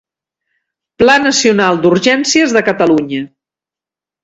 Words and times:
Pla 1.03 1.17
nacional 1.25 1.79
d'urgències 1.85 2.57
de 2.59 2.65
Catalunya. 2.73 3.23